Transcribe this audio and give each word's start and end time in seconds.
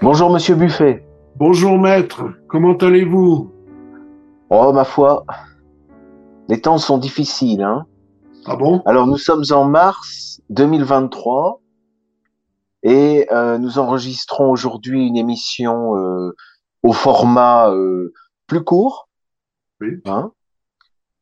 Bonjour 0.00 0.30
Monsieur 0.30 0.54
Buffet. 0.54 1.04
Bonjour 1.34 1.76
maître, 1.76 2.22
comment 2.46 2.76
allez-vous? 2.76 3.52
Oh 4.48 4.72
ma 4.72 4.84
foi, 4.84 5.24
les 6.48 6.60
temps 6.60 6.78
sont 6.78 6.98
difficiles. 6.98 7.62
Hein 7.62 7.84
ah 8.46 8.54
bon? 8.54 8.80
Alors 8.86 9.08
nous 9.08 9.16
sommes 9.16 9.42
en 9.50 9.64
mars 9.64 10.40
2023 10.50 11.60
et 12.84 13.26
euh, 13.32 13.58
nous 13.58 13.80
enregistrons 13.80 14.52
aujourd'hui 14.52 15.04
une 15.04 15.16
émission 15.16 15.96
euh, 15.96 16.30
au 16.84 16.92
format 16.92 17.68
euh, 17.70 18.14
plus 18.46 18.62
court. 18.62 19.08
Oui. 19.80 20.00
Hein? 20.06 20.30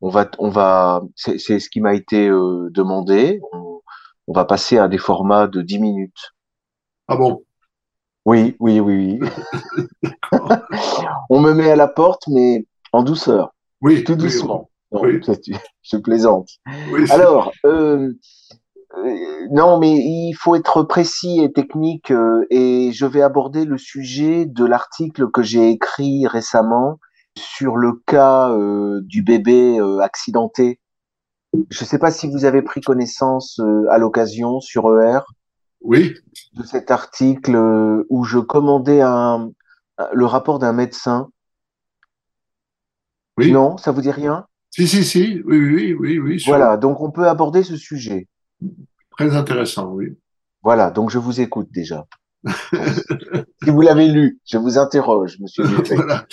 On 0.01 0.09
va, 0.09 0.29
on 0.37 0.49
va, 0.49 1.01
c'est 1.15 1.39
ce 1.39 1.69
qui 1.69 1.81
m'a 1.81 1.95
été 1.95 2.27
demandé. 2.29 3.39
On, 3.53 3.81
on 4.27 4.33
va 4.33 4.45
passer 4.45 4.77
à 4.77 4.87
des 4.87 4.99
formats 4.99 5.47
de 5.47 5.63
10 5.63 5.79
minutes. 5.79 6.33
Ah 7.07 7.15
bon? 7.15 7.41
Oui, 8.27 8.57
oui, 8.59 8.81
oui, 8.81 9.19
oui. 9.21 9.29
on 11.29 11.39
me 11.39 11.53
met 11.53 11.71
à 11.71 11.77
la 11.77 11.87
porte, 11.87 12.23
mais 12.27 12.65
en 12.91 13.01
douceur. 13.01 13.55
Oui, 13.81 14.03
tout 14.03 14.15
doucement. 14.15 14.69
Oui, 14.91 15.21
Je 15.81 15.97
plaisante. 15.97 16.49
Alors, 17.09 17.53
euh, 17.65 18.11
euh, 18.97 19.47
non, 19.51 19.79
mais 19.79 19.95
il 19.95 20.33
faut 20.33 20.55
être 20.55 20.83
précis 20.83 21.41
et 21.41 21.53
technique, 21.53 22.11
euh, 22.11 22.45
et 22.49 22.91
je 22.91 23.05
vais 23.05 23.21
aborder 23.21 23.63
le 23.63 23.77
sujet 23.77 24.45
de 24.45 24.65
l'article 24.65 25.29
que 25.31 25.41
j'ai 25.41 25.69
écrit 25.69 26.27
récemment 26.27 26.99
sur 27.37 27.77
le 27.77 27.93
cas 28.05 28.49
euh, 28.49 28.99
du 29.03 29.21
bébé 29.21 29.79
accidenté. 30.01 30.81
Je 31.69 31.83
ne 31.83 31.87
sais 31.87 31.97
pas 31.97 32.11
si 32.11 32.29
vous 32.29 32.43
avez 32.43 32.61
pris 32.61 32.81
connaissance 32.81 33.61
à 33.89 33.97
l'occasion 33.97 34.59
sur 34.59 34.99
ER. 34.99 35.19
Oui. 35.81 36.15
De 36.53 36.63
cet 36.63 36.91
article 36.91 37.55
euh, 37.55 38.05
où 38.09 38.23
je 38.23 38.39
commandais 38.39 39.01
un, 39.01 39.51
le 40.13 40.25
rapport 40.25 40.59
d'un 40.59 40.73
médecin. 40.73 41.29
Oui. 43.37 43.51
Non, 43.51 43.77
ça 43.77 43.91
vous 43.91 44.01
dit 44.01 44.11
rien? 44.11 44.45
Si, 44.71 44.87
si, 44.87 45.03
si. 45.03 45.41
Oui, 45.45 45.57
oui, 45.57 45.93
oui, 45.93 46.19
oui. 46.19 46.43
Voilà, 46.45 46.77
donc 46.77 47.01
on 47.01 47.11
peut 47.11 47.27
aborder 47.27 47.63
ce 47.63 47.77
sujet. 47.77 48.27
Très 49.11 49.35
intéressant, 49.35 49.91
oui. 49.93 50.17
Voilà, 50.63 50.91
donc 50.91 51.09
je 51.09 51.17
vous 51.17 51.39
écoute 51.39 51.69
déjà. 51.71 52.05
si 52.43 53.69
vous 53.69 53.81
l'avez 53.81 54.07
lu, 54.07 54.39
je 54.45 54.57
vous 54.57 54.77
interroge, 54.77 55.37
monsieur 55.39 55.63
voilà. 55.95 56.25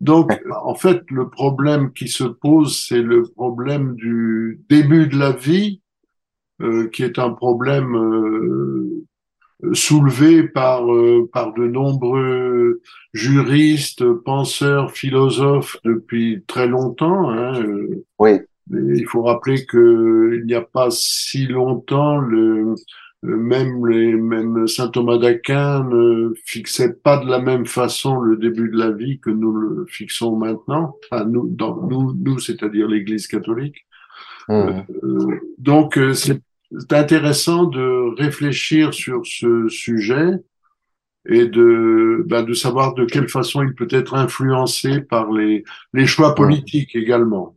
Donc, 0.00 0.32
en 0.64 0.74
fait, 0.74 1.02
le 1.10 1.30
problème 1.30 1.92
qui 1.92 2.08
se 2.08 2.24
pose, 2.24 2.86
c'est 2.88 3.02
le 3.02 3.22
problème 3.22 3.94
du 3.94 4.60
début 4.68 5.06
de 5.06 5.16
la 5.16 5.30
vie 5.30 5.80
euh, 5.80 5.81
qui 6.92 7.02
est 7.02 7.18
un 7.18 7.30
problème 7.30 7.96
euh, 9.64 9.74
soulevé 9.74 10.42
par 10.42 10.92
euh, 10.92 11.28
par 11.32 11.54
de 11.54 11.66
nombreux 11.66 12.80
juristes, 13.12 14.04
penseurs, 14.12 14.90
philosophes 14.90 15.76
depuis 15.84 16.42
très 16.46 16.66
longtemps. 16.66 17.30
Hein. 17.30 17.62
Oui. 18.18 18.40
il 18.72 19.06
faut 19.06 19.22
rappeler 19.22 19.64
que 19.64 20.36
il 20.38 20.46
n'y 20.46 20.54
a 20.54 20.62
pas 20.62 20.88
si 20.90 21.46
longtemps, 21.46 22.18
le, 22.18 22.74
même 23.22 23.86
les 23.86 24.14
même 24.14 24.66
saint 24.66 24.88
Thomas 24.88 25.18
d'Aquin 25.18 25.84
ne 25.84 26.32
fixait 26.44 26.94
pas 26.94 27.18
de 27.18 27.30
la 27.30 27.38
même 27.38 27.66
façon 27.66 28.18
le 28.18 28.36
début 28.36 28.68
de 28.68 28.78
la 28.78 28.90
vie 28.90 29.20
que 29.20 29.30
nous 29.30 29.52
le 29.52 29.86
fixons 29.86 30.36
maintenant. 30.36 30.96
Enfin, 31.04 31.24
nous, 31.24 31.48
dans 31.48 31.86
nous, 31.86 32.14
nous, 32.14 32.40
c'est-à-dire 32.40 32.88
l'Église 32.88 33.28
catholique. 33.28 33.86
Mmh. 34.48 34.80
donc, 35.58 36.00
c'est 36.14 36.42
c'est 36.78 36.92
intéressant 36.92 37.64
de 37.64 38.14
réfléchir 38.18 38.94
sur 38.94 39.22
ce 39.24 39.68
sujet 39.68 40.42
et 41.26 41.46
de, 41.46 42.24
ben, 42.26 42.42
de 42.42 42.52
savoir 42.52 42.94
de 42.94 43.04
quelle 43.04 43.28
façon 43.28 43.62
il 43.62 43.74
peut 43.74 43.88
être 43.90 44.14
influencé 44.14 45.00
par 45.00 45.30
les, 45.30 45.64
les 45.92 46.06
choix 46.06 46.34
politiques 46.34 46.96
également. 46.96 47.54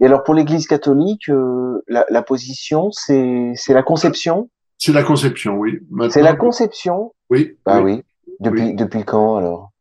Et 0.00 0.06
alors 0.06 0.22
pour 0.22 0.34
l'Église 0.34 0.66
catholique, 0.66 1.28
euh, 1.30 1.82
la, 1.88 2.04
la, 2.10 2.22
position, 2.22 2.90
c'est 2.92 3.54
la 3.68 3.82
conception? 3.82 4.50
C'est 4.76 4.92
la 4.92 5.02
conception, 5.02 5.56
oui. 5.56 5.80
C'est 6.10 6.22
la 6.22 6.36
conception? 6.36 7.12
Oui. 7.30 7.56
Bah 7.64 7.80
oui. 7.80 8.02
Depuis, 8.40 8.62
oui. 8.62 8.74
depuis 8.74 9.04
quand 9.04 9.36
alors? 9.36 9.72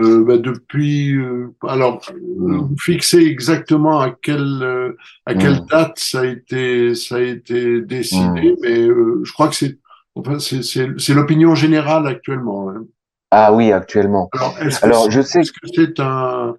Euh, 0.00 0.24
bah, 0.24 0.38
depuis 0.38 1.14
euh, 1.14 1.54
alors 1.68 2.00
mmh. 2.12 2.74
fixer 2.80 3.18
exactement 3.18 4.00
à 4.00 4.10
quelle 4.10 4.62
euh, 4.62 4.96
à 5.24 5.34
quelle 5.34 5.62
mmh. 5.62 5.66
date 5.70 5.98
ça 5.98 6.20
a 6.22 6.24
été 6.24 6.96
ça 6.96 7.16
a 7.16 7.20
été 7.20 7.80
décidé 7.80 8.52
mmh. 8.52 8.56
mais 8.60 8.80
euh, 8.80 9.20
je 9.22 9.32
crois 9.32 9.46
que 9.46 9.54
c'est 9.54 9.78
enfin 10.16 10.40
c'est 10.40 10.62
c'est 10.64 11.14
l'opinion 11.14 11.54
générale 11.54 12.08
actuellement 12.08 12.70
hein. 12.70 12.84
ah 13.30 13.52
oui 13.52 13.70
actuellement 13.70 14.28
alors, 14.32 14.56
alors 14.82 15.10
je 15.12 15.20
sais 15.20 15.42
est-ce 15.42 15.52
que 15.52 15.68
c'est 15.72 16.00
un 16.00 16.56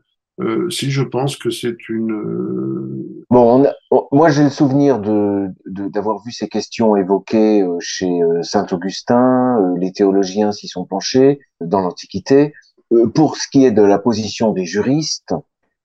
si 0.70 0.92
je 0.92 1.02
pense 1.02 1.38
que 1.38 1.50
c'est 1.50 1.90
une 1.90 3.24
bon 3.30 3.62
on 3.62 3.66
a, 3.66 3.74
on, 3.92 4.08
moi 4.14 4.30
j'ai 4.30 4.44
le 4.44 4.50
souvenir 4.50 5.00
de 5.00 5.48
d'avoir 5.66 6.22
vu 6.24 6.32
ces 6.32 6.48
questions 6.48 6.96
évoquées 6.98 7.66
chez 7.80 8.10
saint 8.44 8.68
Augustin 8.72 9.58
les 9.78 9.92
théologiens 9.92 10.52
s'y 10.52 10.68
sont 10.68 10.86
penchés 10.86 11.40
dans 11.62 11.80
l'Antiquité 11.80 12.54
euh, 12.54 12.65
pour 13.14 13.38
ce 13.38 13.48
qui 13.50 13.66
est 13.66 13.72
de 13.72 13.82
la 13.82 14.00
position 14.00 14.52
des 14.52 14.66
juristes 14.66 15.34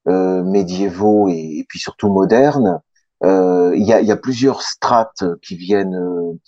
euh, 0.09 0.43
médiévaux 0.43 1.29
et, 1.29 1.59
et, 1.59 1.67
puis 1.69 1.79
surtout 1.79 2.09
modernes, 2.09 2.81
euh, 3.23 3.73
il 3.77 3.87
y, 3.87 3.93
a, 3.93 4.01
y, 4.01 4.11
a, 4.11 4.17
plusieurs 4.17 4.63
strates 4.63 5.25
qui 5.43 5.57
viennent 5.57 6.39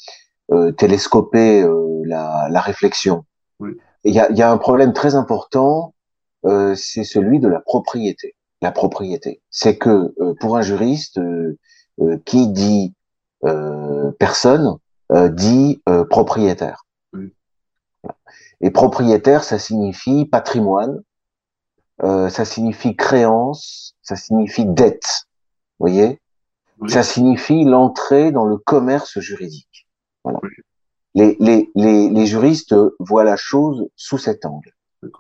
euh, 0.51 0.73
télescoper 0.73 1.63
la, 2.05 2.49
la, 2.51 2.61
réflexion. 2.61 3.25
Oui. 3.61 3.73
Il 4.05 4.15
y 4.15 4.21
a, 4.21 4.33
y 4.33 4.41
a, 4.41 4.51
un 4.51 4.57
problème 4.57 4.95
très 4.95 5.15
important, 5.15 5.95
c'est 6.75 7.05
celui 7.05 7.41
de 7.41 7.49
la 7.49 7.61
propriété. 7.61 8.35
La 8.63 8.73
propriété, 8.73 9.43
c'est 9.51 9.77
que 9.77 10.15
pour 10.41 10.57
un 10.57 10.63
juriste, 10.63 11.21
qui 12.25 12.49
dit 12.49 12.95
personne 14.19 14.77
dit 15.11 15.83
propriétaire. 16.09 16.87
Et 18.63 18.71
propriétaire, 18.71 19.45
ça 19.45 19.59
signifie 19.59 20.25
patrimoine, 20.25 21.03
euh, 22.03 22.29
ça 22.29 22.45
signifie 22.45 22.97
créance, 22.97 23.95
ça 24.03 24.17
signifie 24.17 24.67
dette. 24.67 25.27
Vous 25.79 25.89
voyez? 25.89 26.21
Oui. 26.79 26.91
Ça 26.91 27.03
signifie 27.03 27.65
l'entrée 27.65 28.33
dans 28.33 28.45
le 28.45 28.57
commerce 28.57 29.19
juridique. 29.19 29.89
Voilà. 30.25 30.39
Oui. 30.43 30.51
Les, 31.15 31.37
les, 31.41 31.71
les, 31.75 32.09
les, 32.09 32.27
juristes 32.27 32.75
voient 32.99 33.25
la 33.25 33.37
chose 33.37 33.87
sous 33.97 34.17
cet 34.17 34.47
angle. 34.47 34.73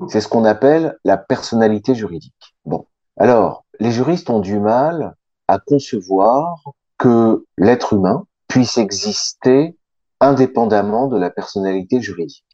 C'est 0.08 0.22
ce 0.22 0.28
qu'on 0.28 0.44
appelle 0.46 0.98
la 1.04 1.18
personnalité 1.18 1.94
juridique. 1.94 2.54
Bon. 2.64 2.86
Alors, 3.18 3.66
les 3.78 3.90
juristes 3.90 4.30
ont 4.30 4.38
du 4.38 4.58
mal 4.58 5.16
à 5.48 5.58
concevoir 5.58 6.62
que 6.96 7.44
l'être 7.58 7.92
humain 7.92 8.24
puisse 8.48 8.78
exister 8.78 9.76
indépendamment 10.20 11.08
de 11.08 11.18
la 11.18 11.28
personnalité 11.28 12.00
juridique. 12.00 12.46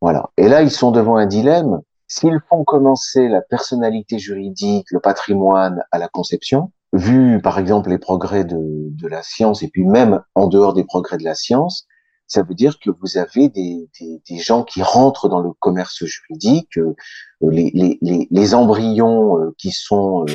Voilà. 0.00 0.30
Et 0.36 0.48
là, 0.48 0.62
ils 0.62 0.70
sont 0.70 0.90
devant 0.90 1.16
un 1.16 1.26
dilemme. 1.26 1.80
S'ils 2.06 2.40
font 2.48 2.64
commencer 2.64 3.28
la 3.28 3.42
personnalité 3.42 4.18
juridique, 4.18 4.86
le 4.90 5.00
patrimoine 5.00 5.84
à 5.90 5.98
la 5.98 6.08
conception, 6.08 6.72
vu 6.92 7.40
par 7.42 7.58
exemple 7.58 7.90
les 7.90 7.98
progrès 7.98 8.44
de, 8.44 8.56
de 8.58 9.08
la 9.08 9.22
science 9.22 9.62
et 9.62 9.68
puis 9.68 9.84
même 9.84 10.22
en 10.34 10.46
dehors 10.46 10.72
des 10.72 10.84
progrès 10.84 11.18
de 11.18 11.24
la 11.24 11.34
science, 11.34 11.86
ça 12.28 12.42
veut 12.42 12.54
dire 12.54 12.78
que 12.78 12.90
vous 12.90 13.16
avez 13.16 13.48
des, 13.48 13.88
des, 13.98 14.22
des 14.28 14.38
gens 14.38 14.62
qui 14.62 14.82
rentrent 14.82 15.28
dans 15.28 15.40
le 15.40 15.52
commerce 15.52 16.04
juridique, 16.04 16.78
euh, 16.78 16.94
les, 17.40 17.70
les, 17.74 17.98
les, 18.02 18.28
les, 18.30 18.54
embryons 18.54 19.38
euh, 19.38 19.54
qui 19.56 19.70
sont 19.72 20.26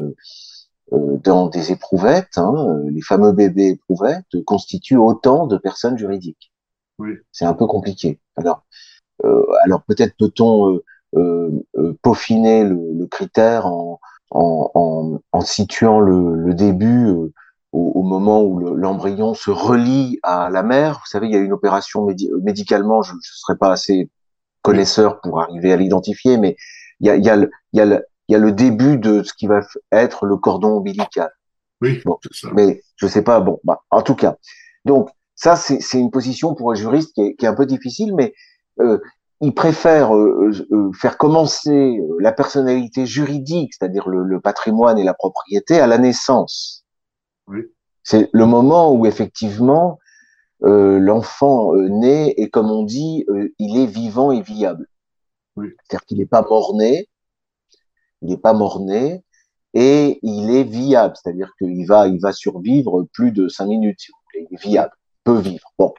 euh, 0.91 1.17
dans 1.23 1.47
des 1.47 1.71
éprouvettes, 1.71 2.37
hein, 2.37 2.81
les 2.89 3.01
fameux 3.01 3.31
bébés 3.31 3.69
éprouvettes, 3.69 4.43
constituent 4.45 4.97
autant 4.97 5.45
de 5.45 5.57
personnes 5.57 5.97
juridiques. 5.97 6.51
Oui. 6.97 7.11
C'est 7.31 7.45
un 7.45 7.53
peu 7.53 7.67
compliqué. 7.67 8.19
Alors, 8.35 8.65
alors 9.63 9.81
peut-être 9.83 10.15
peut-on 10.17 10.81
euh, 11.15 11.63
euh, 11.77 11.93
peaufiner 12.01 12.63
le, 12.63 12.79
le, 12.91 13.05
critère 13.05 13.67
en, 13.67 13.99
en, 14.31 14.71
en, 14.73 15.19
en 15.31 15.41
situant 15.41 15.99
le, 15.99 16.35
le 16.35 16.55
début 16.55 17.09
au, 17.09 17.31
au, 17.71 18.01
moment 18.01 18.41
où 18.41 18.59
l'embryon 18.59 19.35
se 19.35 19.51
relie 19.51 20.19
à 20.23 20.49
la 20.49 20.63
mère. 20.63 20.93
Vous 20.93 21.05
savez, 21.05 21.27
il 21.27 21.33
y 21.33 21.35
a 21.35 21.39
une 21.39 21.53
opération 21.53 22.03
médi 22.03 22.31
médicalement, 22.41 23.03
je 23.03 23.13
ne 23.13 23.19
serais 23.21 23.57
pas 23.57 23.71
assez 23.71 24.09
connaisseur 24.63 25.21
pour 25.21 25.39
arriver 25.39 25.71
à 25.71 25.75
l'identifier, 25.75 26.37
mais 26.37 26.55
il 26.99 27.07
y 27.07 27.09
a, 27.11 27.15
y, 27.15 27.29
a 27.29 27.35
le, 27.35 27.51
il 27.73 27.77
y, 27.77 27.81
a 27.81 27.85
le, 27.85 28.03
il 28.27 28.33
y 28.33 28.35
a 28.35 28.39
le 28.39 28.51
début 28.51 28.97
de 28.97 29.21
ce 29.21 29.33
qui 29.33 29.45
va 29.45 29.61
être 29.91 30.25
le 30.25 30.37
cordon 30.37 30.77
ombilical. 30.77 31.29
Oui, 31.81 32.01
bon, 32.05 32.17
ça. 32.31 32.49
mais 32.55 32.81
je 32.95 33.05
sais 33.05 33.21
pas. 33.21 33.39
Bon, 33.39 33.59
bah, 33.63 33.81
en 33.91 34.01
tout 34.01 34.15
cas, 34.15 34.37
donc 34.85 35.09
ça 35.35 35.55
c'est 35.55 35.99
une 35.99 36.09
position 36.09 36.55
pour 36.55 36.71
un 36.71 36.75
juriste 36.75 37.13
qui 37.13 37.21
est, 37.21 37.35
qui 37.35 37.45
est 37.45 37.49
un 37.49 37.55
peu 37.55 37.67
difficile, 37.67 38.15
mais 38.15 38.25
euh, 38.29 38.31
il 39.43 39.53
préfère 39.53 40.15
euh, 40.15 40.51
euh, 40.71 40.91
faire 40.93 41.17
commencer 41.17 41.99
la 42.19 42.31
personnalité 42.31 43.05
juridique, 43.05 43.73
c'est-à-dire 43.73 44.07
le, 44.07 44.23
le, 44.23 44.39
patrimoine 44.39 44.97
et 44.97 45.03
la 45.03 45.13
propriété, 45.13 45.81
à 45.81 45.87
la 45.87 45.97
naissance. 45.97 46.85
Oui. 47.47 47.59
C'est 48.03 48.29
le 48.31 48.45
moment 48.45 48.93
où 48.93 49.05
effectivement 49.05 49.99
euh, 50.63 50.97
l'enfant 50.97 51.73
naît 51.75 52.33
et 52.37 52.49
comme 52.49 52.71
on 52.71 52.83
dit, 52.83 53.25
il 53.59 53.77
est 53.77 53.85
vivant 53.85 54.31
et 54.31 54.41
viable. 54.41 54.87
C'est-à-dire 55.57 56.05
qu'il 56.05 56.19
n'est 56.19 56.25
pas 56.25 56.41
mort-né, 56.41 57.09
il 58.21 58.29
n'est 58.29 58.37
pas 58.37 58.53
mort-né, 58.53 59.25
et 59.73 60.19
il 60.23 60.55
est 60.55 60.63
viable, 60.63 61.15
c'est-à-dire 61.21 61.51
qu'il 61.57 61.85
va, 61.85 62.07
il 62.07 62.19
va 62.21 62.31
survivre 62.31 63.05
plus 63.11 63.33
de 63.33 63.49
cinq 63.49 63.65
minutes, 63.65 63.99
si 63.99 64.11
vous 64.11 64.17
voulez. 64.31 64.47
Il 64.49 64.55
est 64.55 64.63
viable, 64.63 64.93
peut 65.25 65.39
vivre. 65.39 65.67
Bon. 65.77 65.93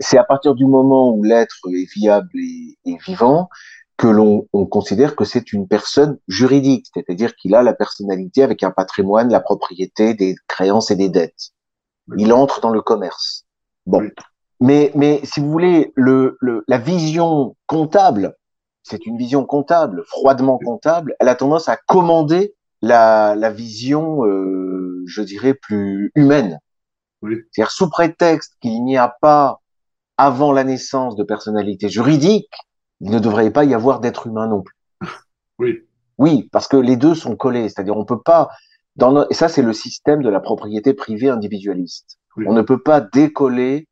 C'est 0.00 0.18
à 0.18 0.24
partir 0.24 0.54
du 0.54 0.66
moment 0.66 1.10
où 1.10 1.22
l'être 1.22 1.56
est 1.68 1.90
viable 1.94 2.30
et, 2.34 2.78
et 2.84 2.96
vivant 3.06 3.48
que 3.96 4.06
l'on 4.06 4.46
on 4.52 4.66
considère 4.66 5.16
que 5.16 5.24
c'est 5.24 5.52
une 5.52 5.66
personne 5.66 6.18
juridique, 6.28 6.86
c'est-à-dire 6.92 7.34
qu'il 7.34 7.54
a 7.54 7.62
la 7.62 7.72
personnalité 7.72 8.42
avec 8.42 8.62
un 8.62 8.70
patrimoine, 8.70 9.30
la 9.30 9.40
propriété, 9.40 10.14
des 10.14 10.34
créances 10.48 10.90
et 10.90 10.96
des 10.96 11.08
dettes. 11.08 11.52
Il 12.18 12.32
entre 12.32 12.60
dans 12.60 12.70
le 12.70 12.82
commerce. 12.82 13.46
Bon. 13.86 14.02
Mais, 14.60 14.92
mais 14.94 15.20
si 15.24 15.40
vous 15.40 15.50
voulez, 15.50 15.92
le, 15.96 16.36
le, 16.40 16.64
la 16.68 16.78
vision 16.78 17.56
comptable, 17.66 18.36
c'est 18.82 19.06
une 19.06 19.18
vision 19.18 19.44
comptable, 19.44 20.04
froidement 20.06 20.58
comptable, 20.58 21.16
elle 21.18 21.28
a 21.28 21.34
tendance 21.34 21.68
à 21.68 21.76
commander 21.76 22.54
la, 22.82 23.34
la 23.34 23.50
vision, 23.50 24.24
euh, 24.24 25.02
je 25.06 25.22
dirais, 25.22 25.54
plus 25.54 26.12
humaine. 26.14 26.60
C'est-à-dire 27.22 27.70
sous 27.70 27.90
prétexte 27.90 28.54
qu'il 28.60 28.84
n'y 28.84 28.96
a 28.96 29.14
pas, 29.20 29.60
avant 30.18 30.52
la 30.52 30.64
naissance 30.64 31.16
de 31.16 31.22
personnalité 31.22 31.88
juridique, 31.88 32.50
il 33.00 33.10
ne 33.10 33.18
devrait 33.18 33.50
pas 33.50 33.64
y 33.64 33.74
avoir 33.74 34.00
d'être 34.00 34.26
humain 34.26 34.48
non 34.48 34.62
plus. 34.62 34.76
Oui. 35.58 35.78
Oui, 36.18 36.50
parce 36.52 36.68
que 36.68 36.76
les 36.76 36.96
deux 36.96 37.14
sont 37.14 37.34
collés. 37.34 37.70
C'est-à-dire, 37.70 37.96
on 37.96 38.04
peut 38.04 38.20
pas, 38.20 38.50
dans 38.96 39.26
et 39.28 39.34
ça, 39.34 39.48
c'est 39.48 39.62
le 39.62 39.72
système 39.72 40.22
de 40.22 40.28
la 40.28 40.40
propriété 40.40 40.92
privée 40.92 41.30
individualiste. 41.30 42.18
Oui. 42.36 42.44
On 42.46 42.52
ne 42.52 42.60
peut 42.60 42.82
pas 42.82 43.00
décoller 43.00 43.88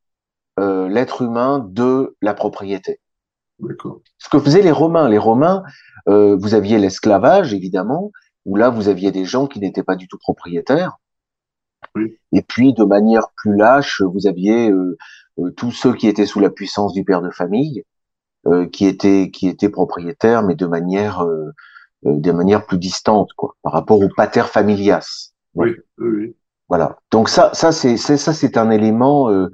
euh, 0.59 0.88
l'être 0.88 1.23
humain 1.23 1.67
de 1.71 2.17
la 2.21 2.35
propriété. 2.35 3.00
D'accord. 3.59 4.00
Ce 4.19 4.29
que 4.29 4.38
faisaient 4.38 4.62
les 4.62 4.70
Romains. 4.70 5.09
Les 5.09 5.19
Romains, 5.19 5.62
euh, 6.09 6.37
vous 6.38 6.55
aviez 6.55 6.79
l'esclavage, 6.79 7.55
évidemment, 7.55 8.11
où 8.44 8.56
là, 8.56 8.70
vous 8.70 8.88
aviez 8.88 9.11
des 9.11 9.25
gens 9.25 9.47
qui 9.47 9.61
n'étaient 9.61 9.82
pas 9.82 9.97
du 9.97 10.06
tout 10.09 10.19
propriétaires. 10.19 10.99
Oui. 11.94 12.19
Et 12.32 12.43
puis, 12.43 12.73
de 12.73 12.85
manière 12.85 13.29
plus 13.37 13.56
lâche, 13.56 14.03
vous 14.03 14.27
aviez 14.27 14.70
euh, 14.70 14.97
tous 15.57 15.71
ceux 15.73 15.95
qui 15.95 16.09
étaient 16.09 16.27
sous 16.27 16.41
la 16.41 16.51
puissance 16.51 16.93
du 16.93 17.05
père 17.05 17.23
de 17.23 17.31
famille, 17.31 17.85
euh, 18.47 18.67
qui 18.69 18.87
étaient 18.87 19.31
qui 19.31 19.49
étaient 19.49 19.69
propriétaires, 19.69 20.43
mais 20.43 20.55
de 20.55 20.67
manière 20.67 21.23
euh, 21.25 21.51
euh, 22.07 22.17
de 22.19 22.33
manière 22.33 22.67
plus 22.67 22.79
distante, 22.79 23.31
quoi, 23.37 23.57
par 23.63 23.73
rapport 23.73 24.01
au 24.01 24.09
pater 24.17 24.45
familias. 24.47 25.31
Oui, 25.55 25.71
oui. 25.99 26.37
Voilà. 26.69 26.99
Donc 27.11 27.29
ça, 27.29 27.51
ça 27.55 27.73
c'est 27.73 27.97
c'est- 27.97 28.17
ça 28.17 28.33
c'est 28.33 28.57
un 28.57 28.71
élément, 28.71 29.31
euh, 29.31 29.51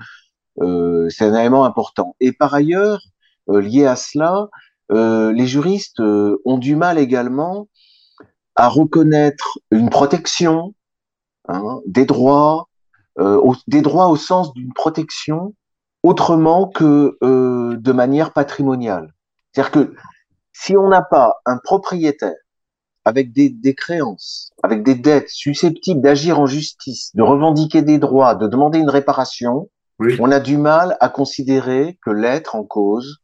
euh, 0.61 1.09
c'est 1.11 1.25
un 1.25 1.39
élément 1.39 1.65
important. 1.65 2.17
Et 2.21 2.33
par 2.33 2.55
ailleurs, 2.55 3.01
euh, 3.51 3.61
lié 3.61 3.87
à 3.87 3.97
cela, 3.97 4.49
euh, 4.93 5.33
les 5.33 5.47
juristes 5.47 6.01
euh, 6.01 6.41
ont 6.45 6.59
du 6.59 6.77
mal 6.77 6.99
également 6.99 7.69
à 8.57 8.69
reconnaître 8.69 9.59
une 9.71 9.91
protection, 9.91 10.75
hein, 11.49 11.81
des 11.87 12.05
droits, 12.05 12.69
euh, 13.19 13.37
au- 13.39 13.57
des 13.67 13.83
droits 13.83 14.09
au 14.09 14.17
sens 14.17 14.53
d'une 14.55 14.73
protection 14.73 15.55
autrement 16.03 16.67
que 16.69 17.17
euh, 17.23 17.77
de 17.77 17.93
manière 17.93 18.33
patrimoniale. 18.33 19.13
C'est-à-dire 19.53 19.71
que 19.73 19.95
si 20.53 20.77
on 20.77 20.89
n'a 20.89 21.03
pas 21.03 21.37
un 21.47 21.59
propriétaire 21.59 22.35
avec 23.05 23.33
des, 23.33 23.49
des 23.49 23.75
créances, 23.75 24.51
avec 24.63 24.83
des 24.83 24.95
dettes 24.95 25.29
susceptibles 25.31 26.01
d'agir 26.03 26.39
en 26.39 26.47
justice, 26.47 27.11
de 27.15 27.23
revendiquer 27.23 27.83
des 27.83 27.99
droits, 27.99 28.35
de 28.35 28.47
demander 28.47 28.79
une 28.79 28.91
réparation, 28.91 29.69
Oui, 29.99 30.17
on 30.21 30.31
a 30.31 30.41
du 30.41 30.57
mal 30.57 30.97
à 31.01 31.09
considérer 31.09 31.99
que 32.05 32.11
l'être 32.11 32.55
en 32.57 32.65
cause 32.65 33.19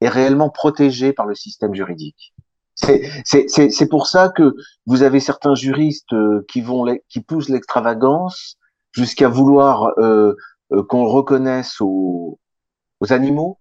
est 0.00 0.08
réellement 0.08 0.50
protégé 0.50 1.12
par 1.12 1.26
le 1.26 1.34
système 1.34 1.74
juridique. 1.74 2.34
C'est 2.74 3.10
c'est- 3.24 3.48
c'est- 3.48 3.70
c'est 3.70 3.88
pour 3.88 4.06
ça 4.06 4.28
que 4.28 4.54
vous 4.84 5.02
avez 5.02 5.20
certains 5.20 5.54
juristes 5.54 6.12
euh, 6.12 6.44
qui 6.50 6.60
vont 6.60 6.84
qui 7.08 7.20
poussent 7.22 7.48
l'extravagance 7.48 8.58
jusqu'à 8.92 9.28
vouloir 9.28 9.92
euh, 9.98 10.36
euh, 10.72 10.82
qu'on 10.84 11.06
reconnaisse 11.06 11.80
aux, 11.80 12.38
aux 13.00 13.12
animaux 13.12 13.58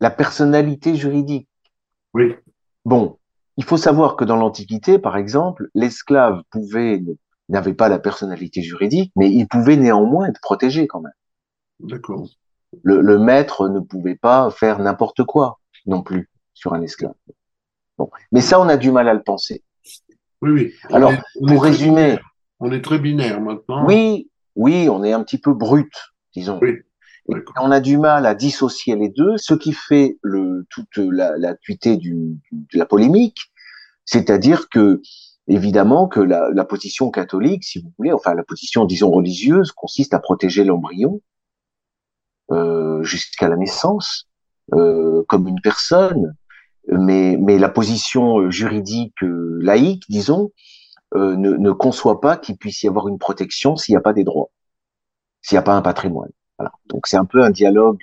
la 0.00 0.10
personnalité 0.10 0.96
juridique. 0.96 1.48
oui, 2.14 2.34
Bon, 2.84 3.18
il 3.56 3.64
faut 3.64 3.76
savoir 3.76 4.16
que 4.16 4.24
dans 4.24 4.36
l'Antiquité, 4.36 4.98
par 4.98 5.16
exemple, 5.16 5.68
l'esclave 5.74 6.42
pouvait 6.50 7.02
n'avait 7.48 7.74
pas 7.74 7.88
la 7.88 7.98
personnalité 7.98 8.62
juridique, 8.62 9.12
mais 9.16 9.30
il 9.30 9.46
pouvait 9.46 9.76
néanmoins 9.76 10.26
être 10.28 10.40
protégé 10.40 10.86
quand 10.86 11.00
même. 11.00 11.12
d'accord. 11.80 12.26
Le, 12.82 13.00
le 13.00 13.18
maître 13.18 13.68
ne 13.68 13.80
pouvait 13.80 14.16
pas 14.16 14.50
faire 14.50 14.78
n'importe 14.78 15.24
quoi 15.24 15.58
non 15.86 16.02
plus 16.02 16.30
sur 16.54 16.72
un 16.74 16.82
esclave. 16.82 17.14
Bon, 17.98 18.10
mais 18.30 18.40
ça, 18.40 18.60
on 18.60 18.68
a 18.68 18.76
du 18.76 18.90
mal 18.90 19.08
à 19.08 19.14
le 19.14 19.22
penser. 19.22 19.62
Oui, 20.40 20.50
oui. 20.50 20.72
On 20.90 20.94
Alors, 20.94 21.12
est- 21.12 21.20
Pour 21.46 21.62
résumer, 21.62 21.94
binaire. 21.94 22.30
On 22.60 22.72
est 22.72 22.82
très 22.82 22.98
binaire 22.98 23.40
maintenant. 23.40 23.86
oui, 23.86 24.30
oui, 24.56 24.88
on 24.88 25.04
est 25.04 25.12
un 25.12 25.22
petit 25.22 25.38
peu 25.38 25.52
brut, 25.52 25.92
disons. 26.34 26.58
Oui, 26.62 26.78
on 27.60 27.70
a 27.70 27.80
du 27.80 27.98
mal 27.98 28.26
à 28.26 28.34
dissocier 28.34 28.96
les 28.96 29.08
deux, 29.08 29.36
ce 29.36 29.54
qui 29.54 29.72
fait 29.72 30.18
le, 30.22 30.66
toute 30.70 30.96
la, 30.96 31.36
l'acuité 31.38 31.96
du, 31.96 32.14
du- 32.50 32.66
de 32.72 32.78
la 32.78 32.86
polémique, 32.86 33.52
c'est-à-dire 34.04 34.68
que 34.68 35.00
évidemment 35.48 36.08
que 36.08 36.20
la, 36.20 36.48
la 36.52 36.64
position 36.64 37.10
catholique, 37.10 37.64
si 37.64 37.80
vous 37.80 37.92
voulez, 37.98 38.12
enfin 38.12 38.34
la 38.34 38.44
position 38.44 38.84
disons 38.84 39.10
religieuse, 39.10 39.72
consiste 39.72 40.14
à 40.14 40.18
protéger 40.20 40.64
l'embryon 40.64 41.20
euh, 42.50 43.02
jusqu'à 43.02 43.48
la 43.48 43.56
naissance 43.56 44.28
euh, 44.74 45.24
comme 45.28 45.48
une 45.48 45.60
personne, 45.60 46.34
mais 46.88 47.36
mais 47.40 47.58
la 47.58 47.68
position 47.68 48.38
euh, 48.40 48.50
juridique 48.50 49.22
euh, 49.22 49.58
laïque, 49.62 50.04
disons, 50.08 50.52
euh, 51.16 51.36
ne, 51.36 51.52
ne 51.52 51.72
conçoit 51.72 52.20
pas 52.20 52.36
qu'il 52.38 52.56
puisse 52.58 52.84
y 52.84 52.88
avoir 52.88 53.08
une 53.08 53.18
protection 53.18 53.76
s'il 53.76 53.94
n'y 53.94 53.98
a 53.98 54.02
pas 54.02 54.14
des 54.14 54.24
droits, 54.24 54.51
s'il 55.42 55.56
n'y 55.56 55.60
a 55.60 55.62
pas 55.62 55.74
un 55.74 55.82
patrimoine. 55.82 56.30
Voilà. 56.58 56.72
Donc 56.86 57.06
c'est 57.06 57.16
un 57.16 57.24
peu 57.24 57.42
un 57.42 57.50
dialogue, 57.50 58.00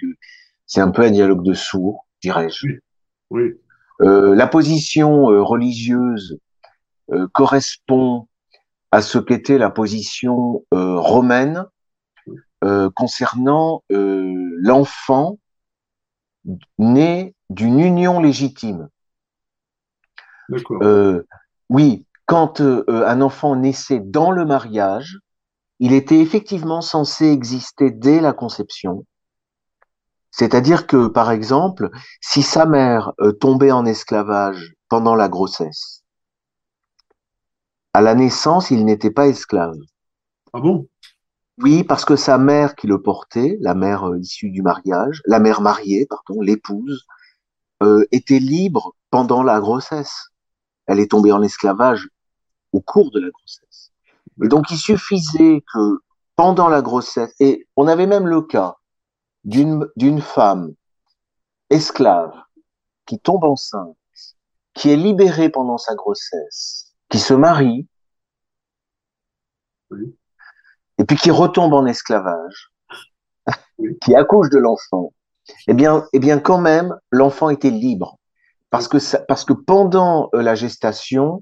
c'est 0.66 0.82
un 0.82 0.92
peu 0.92 1.04
un 1.04 1.12
dialogue 1.12 1.44
de 1.44 1.54
sourds, 1.54 2.06
dirais-je. 2.22 2.68
Oui, 3.32 3.54
Euh, 4.02 4.34
la 4.34 4.48
position 4.48 5.30
euh, 5.30 5.42
religieuse 5.42 6.40
euh, 7.12 7.28
correspond 7.34 8.28
à 8.92 9.02
ce 9.02 9.18
qu'était 9.20 9.58
la 9.58 9.70
position 9.70 10.64
euh, 10.74 10.98
romaine 10.98 11.66
concernant 12.96 13.84
l'enfant 13.90 15.40
né 16.78 17.34
d'une 17.50 17.80
union 17.80 18.20
légitime. 18.20 18.90
d'accord. 20.50 21.24
Oui, 21.70 22.06
quand 22.26 22.60
un 22.60 23.22
enfant 23.22 23.56
naissait 23.56 24.02
dans 24.02 24.32
le 24.32 24.44
mariage, 24.44 25.20
il 25.80 25.94
était 25.94 26.20
effectivement 26.20 26.82
censé 26.82 27.26
exister 27.26 27.92
dès 27.92 28.20
la 28.20 28.34
conception. 28.34 29.06
C'est-à-dire 30.32 30.88
que, 30.88 31.08
par 31.08 31.32
exemple, 31.32 31.90
si 32.22 32.44
sa 32.44 32.66
mère 32.66 33.14
euh, 33.20 33.32
tombait 33.32 33.72
en 33.72 33.86
esclavage 33.86 34.76
pendant 34.90 35.16
la 35.16 35.30
grossesse, 35.30 36.04
à 37.94 38.02
la 38.02 38.14
naissance, 38.14 38.72
il 38.72 38.86
n'était 38.86 39.12
pas 39.12 39.28
esclave. 39.28 39.76
Ah 40.54 40.60
bon? 40.60 40.88
Oui, 41.62 41.84
parce 41.84 42.06
que 42.06 42.16
sa 42.16 42.38
mère 42.38 42.76
qui 42.76 42.88
le 42.88 43.02
portait, 43.02 43.58
la 43.60 43.74
mère 43.74 44.08
euh, 44.08 44.20
issue 44.20 44.50
du 44.50 44.62
mariage, 44.62 45.22
la 45.26 45.40
mère 45.40 45.62
mariée, 45.62 46.06
pardon, 46.08 46.42
l'épouse, 46.42 47.06
euh, 47.82 48.06
était 48.12 48.40
libre 48.40 48.96
pendant 49.10 49.44
la 49.44 49.60
grossesse. 49.60 50.30
Elle 50.86 51.00
est 51.00 51.12
tombée 51.12 51.32
en 51.32 51.42
esclavage 51.42 52.08
au 52.72 52.82
cours 52.82 53.12
de 53.12 53.20
la 53.20 53.30
grossesse. 53.30 53.89
Et 54.44 54.48
donc, 54.48 54.72
il 54.72 54.78
suffisait 54.78 55.64
que 55.74 56.00
pendant 56.36 56.70
la 56.70 56.82
grossesse, 56.82 57.34
et 57.40 57.68
on 57.76 57.88
avait 57.88 58.08
même 58.08 58.28
le 58.28 58.42
cas 58.42 58.76
d'une 59.44 60.22
femme 60.22 60.74
esclave 61.70 62.34
qui 63.06 63.20
tombe 63.20 63.44
enceinte, 63.44 63.96
qui 64.74 64.90
est 64.92 64.96
libérée 64.96 65.50
pendant 65.50 65.78
sa 65.78 65.96
grossesse, 65.96 66.94
qui 67.10 67.20
se 67.20 67.34
marie, 67.34 67.88
Oui. 69.92 70.16
et 71.00 71.04
puis 71.06 71.18
qui 71.18 71.32
retombe 71.32 71.74
en 71.74 71.86
esclavage, 71.86 72.72
Oui. 73.80 73.98
qui 74.02 74.16
accouche 74.16 74.50
de 74.50 74.60
l'enfant, 74.60 75.14
eh 75.68 75.74
bien, 75.74 76.06
eh 76.14 76.20
bien, 76.20 76.40
quand 76.40 76.60
même, 76.60 76.96
l'enfant 77.12 77.50
était 77.50 77.72
libre. 77.72 78.18
Parce 78.70 78.88
que, 78.88 79.00
ça, 79.00 79.18
parce 79.20 79.46
que 79.46 79.54
pendant 79.54 80.30
euh, 80.36 80.44
la 80.44 80.54
gestation, 80.54 81.42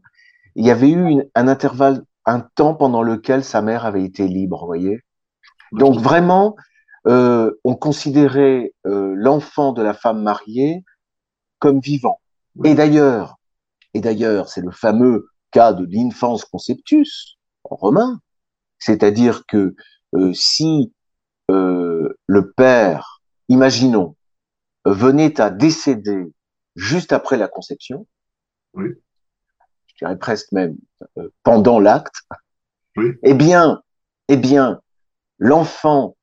il 0.55 0.65
y 0.65 0.71
avait 0.71 0.89
eu 0.89 1.05
une- 1.05 1.29
un 1.35 1.49
intervalle, 1.49 2.03
un 2.27 2.41
temps 2.41 2.75
pendant 2.75 3.01
lequel 3.01 3.43
sa 3.43 3.63
mère 3.63 3.85
avait 3.85 4.03
été 4.03 4.27
libre, 4.27 4.59
vous 4.59 4.67
voyez? 4.67 4.99
Donc 5.71 5.97
vraiment, 5.99 6.55
euh, 7.07 7.51
on 7.63 7.75
considérait 7.75 8.73
euh, 8.85 9.13
l'enfant 9.15 9.71
de 9.71 9.81
la 9.81 9.93
femme 9.93 10.21
mariée 10.21 10.83
comme 11.59 11.79
vivant. 11.79 12.19
Et 12.63 12.75
d'ailleurs, 12.75 13.37
et 13.93 14.01
d'ailleurs, 14.01 14.49
c'est 14.49 14.61
le 14.61 14.71
fameux 14.71 15.29
cas 15.51 15.73
de 15.73 15.85
l'infance 15.89 16.43
conceptus 16.43 17.37
en 17.63 17.75
romain, 17.75 18.19
c'est-à-dire 18.77 19.45
que 19.47 19.75
euh, 20.15 20.33
si 20.33 20.93
euh, 21.49 22.17
le 22.25 22.51
père, 22.51 23.21
imaginons, 23.47 24.15
venait 24.85 25.39
à 25.39 25.49
décéder 25.49 26.33
juste 26.75 27.13
après 27.13 27.37
la 27.37 27.47
conception. 27.47 28.05
Oui. 28.73 28.89
Je 29.97 30.05
dirais 30.05 30.17
presque 30.17 30.51
même 30.51 30.77
euh, 31.17 31.29
pendant 31.43 31.79
l'acte. 31.79 32.15
Oui. 32.95 33.13
Eh 33.23 33.33
bien, 33.33 33.81
eh 34.27 34.37
bien, 34.37 34.79
l'enfant 35.39 36.15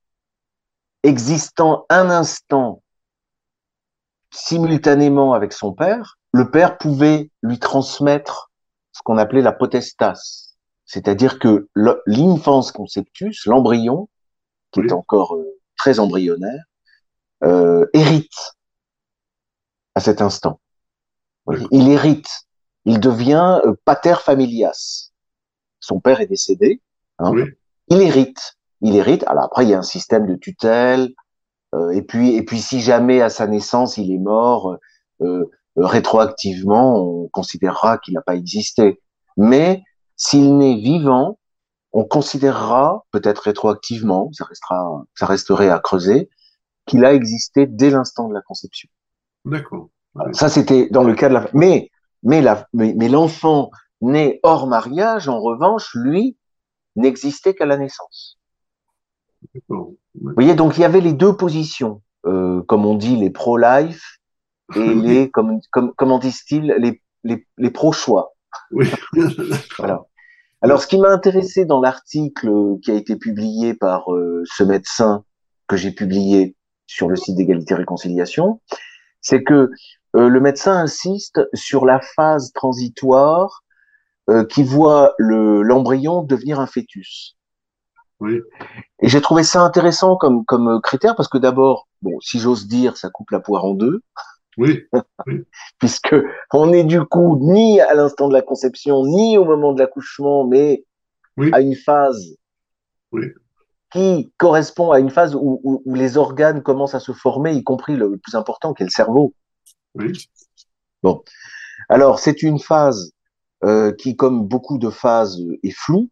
existant 1.03 1.85
un 1.91 2.09
instant 2.11 2.83
simultanément 4.31 5.35
avec 5.35 5.53
son 5.53 5.73
père, 5.73 6.19
le 6.33 6.51
père 6.51 6.79
pouvait 6.79 7.31
lui 7.43 7.59
transmettre 7.59 8.51
ce 8.93 9.03
qu'on 9.03 9.19
appelait 9.19 9.43
la 9.43 9.53
potestas, 9.53 10.55
c'est-à-dire 10.87 11.39
que 11.39 11.69
l'infance 12.07 12.73
conceptus, 12.73 13.47
l'embryon, 13.47 14.09
qui 14.73 14.81
est 14.81 14.93
encore 14.93 15.35
euh, 15.35 15.61
très 15.77 15.99
embryonnaire, 15.99 16.65
euh, 17.43 17.87
hérite 17.93 18.55
à 19.95 20.01
cet 20.01 20.23
instant. 20.23 20.61
Il 21.71 21.89
hérite, 21.89 22.47
il 22.85 23.01
devient 23.01 23.61
euh, 23.65 23.75
pater 23.85 24.17
familias. 24.21 25.11
Son 25.81 26.01
père 26.01 26.21
est 26.21 26.27
décédé, 26.27 26.81
hein. 27.19 27.33
il 27.89 28.01
hérite, 28.01 28.57
il 28.81 28.97
hérite. 28.97 29.25
Alors 29.27 29.45
après, 29.45 29.65
il 29.65 29.71
y 29.71 29.75
a 29.75 29.79
un 29.79 29.83
système 29.83 30.27
de 30.27 30.35
tutelle, 30.35 31.13
euh, 31.75 31.91
et 31.91 32.03
puis, 32.03 32.35
et 32.35 32.43
puis, 32.43 32.61
si 32.61 32.81
jamais 32.81 33.21
à 33.21 33.31
sa 33.31 33.47
naissance 33.47 33.97
il 33.97 34.13
est 34.13 34.19
mort, 34.19 34.73
euh, 34.73 34.79
euh, 35.23 35.51
rétroactivement, 35.77 36.97
on 36.97 37.29
considérera 37.29 37.99
qu'il 37.99 38.15
n'a 38.15 38.23
pas 38.23 38.37
existé. 38.37 39.01
Mais 39.37 39.83
s'il 40.17 40.57
naît 40.57 40.77
vivant, 40.77 41.39
on 41.93 42.05
considérera, 42.05 43.05
peut-être 43.11 43.41
rétroactivement, 43.41 44.31
ça 44.33 44.45
restera, 44.45 45.05
ça 45.15 45.27
resterait 45.27 45.71
à 45.71 45.79
creuser, 45.79 46.29
qu'il 46.87 47.05
a 47.05 47.13
existé 47.13 47.67
dès 47.67 47.91
l'instant 47.91 48.29
de 48.29 48.35
la 48.35 48.43
conception. 48.43 48.89
D'accord. 49.45 49.89
Ça, 50.33 50.49
c'était 50.49 50.89
dans 50.91 51.03
le 51.03 51.15
cas 51.15 51.29
de 51.29 51.35
la. 51.35 51.49
Mais, 51.55 51.91
mais, 52.25 52.43
la, 52.43 52.67
mais, 52.73 52.95
mais 52.97 53.09
l'enfant 53.09 53.71
né 54.01 54.41
hors 54.43 54.67
mariage, 54.67 55.29
en 55.29 55.41
revanche, 55.41 55.91
lui, 55.95 56.37
n'existait 56.97 57.55
qu'à 57.55 57.67
la 57.67 57.77
naissance. 57.77 58.39
Vous 59.69 59.97
voyez, 60.15 60.55
donc 60.55 60.77
il 60.77 60.81
y 60.81 60.85
avait 60.85 61.01
les 61.01 61.13
deux 61.13 61.37
positions, 61.37 62.03
euh, 62.27 62.63
comme 62.63 62.87
on 62.87 62.95
dit, 62.95 63.17
les 63.17 63.31
pro-life 63.31 64.19
et 64.75 64.95
les, 64.95 65.31
comme, 65.31 65.61
comme, 65.71 65.93
comment 65.97 66.19
disent-ils, 66.19 66.75
les, 66.79 67.03
les, 67.25 67.47
les 67.59 67.71
pro-choix. 67.71 68.35
Oui. 68.71 68.91
voilà. 69.79 70.03
Alors, 70.63 70.81
ce 70.81 70.87
qui 70.87 70.99
m'a 70.99 71.11
intéressé 71.11 71.67
dans 71.67 71.81
l'article 71.81 72.79
qui 72.83 72.91
a 72.91 72.95
été 72.95 73.17
publié 73.17 73.75
par 73.75 74.13
euh, 74.15 74.43
ce 74.47 74.65
médecin 74.65 75.25
que 75.67 75.77
j'ai 75.77 75.91
publié 75.91 76.57
sur 76.87 77.09
le 77.09 77.17
site 77.17 77.37
d'égalité 77.37 77.75
réconciliation, 77.75 78.61
c'est 79.21 79.43
que 79.43 79.71
euh, 80.15 80.29
le 80.29 80.41
médecin 80.41 80.77
insiste 80.77 81.41
sur 81.55 81.85
la 81.85 82.01
phase 82.01 82.53
transitoire 82.53 83.63
euh, 84.31 84.45
qui 84.45 84.63
voit 84.63 85.15
le 85.19 85.63
l'embryon 85.63 86.23
devenir 86.23 86.61
un 86.61 86.67
fœtus. 86.67 87.37
Oui. 88.21 88.41
Et 89.01 89.09
j'ai 89.09 89.21
trouvé 89.21 89.43
ça 89.43 89.61
intéressant 89.63 90.17
comme, 90.17 90.45
comme 90.45 90.81
critère 90.81 91.17
parce 91.17 91.29
que 91.29 91.39
d'abord, 91.39 91.89
bon, 92.01 92.19
si 92.21 92.39
j'ose 92.39 92.69
dire, 92.69 92.97
ça 92.97 93.11
coupe 93.11 93.31
la 93.31 93.41
poire 93.41 93.65
en 93.65 93.75
deux. 93.75 94.01
Oui. 94.57 94.85
Puisque 95.79 96.15
on 96.53 96.73
est 96.73 96.85
du 96.85 97.05
coup 97.05 97.39
ni 97.41 97.81
à 97.81 97.95
l'instant 97.95 98.29
de 98.29 98.33
la 98.33 98.43
conception, 98.43 99.05
ni 99.05 99.37
au 99.37 99.45
moment 99.45 99.73
de 99.73 99.81
l'accouchement, 99.81 100.47
mais 100.47 100.85
à 101.53 101.61
une 101.61 101.75
phase 101.75 102.37
oui. 103.13 103.27
qui 103.93 104.33
correspond 104.39 104.93
à 104.93 105.01
une 105.01 105.11
phase 105.11 105.35
où, 105.35 105.61
où, 105.65 105.83
où, 105.85 105.95
les 105.95 106.17
organes 106.17 106.63
commencent 106.63 106.95
à 106.95 107.01
se 107.01 107.13
former, 107.13 107.53
y 107.53 107.65
compris 107.65 107.97
le, 107.97 108.17
plus 108.17 108.37
important 108.37 108.73
qui 108.73 108.85
est 108.85 108.87
le 108.87 108.91
cerveau. 108.91 109.35
Oui. 109.95 110.13
Bon. 111.03 111.23
Alors, 111.89 112.19
c'est 112.19 112.43
une 112.43 112.59
phase 112.59 113.13
euh, 113.63 113.93
qui, 113.93 114.17
comme 114.17 114.47
beaucoup 114.47 114.79
de 114.79 114.91
phases, 114.91 115.41
est 115.63 115.71
floue 115.71 116.09